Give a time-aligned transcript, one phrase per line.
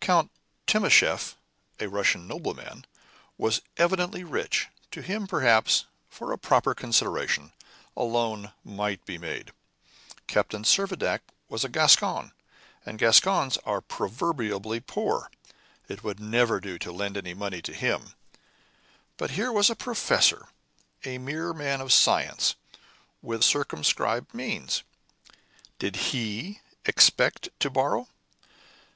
[0.00, 0.32] Count
[0.66, 1.36] Timascheff,
[1.78, 2.86] a Russian nobleman,
[3.38, 7.52] was evidently rich; to him perhaps, for a proper consideration,
[7.96, 9.52] a loan might be made:
[10.26, 12.32] Captain Servadac was a Gascon,
[12.84, 15.30] and Gascons are proverbially poor;
[15.86, 18.14] it would never do to lend any money to him;
[19.16, 20.48] but here was a professor,
[21.04, 22.56] a mere man of science,
[23.22, 24.82] with circumscribed means;
[25.78, 28.08] did he expect to borrow?